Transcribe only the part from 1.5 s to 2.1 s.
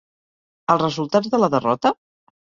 derrota?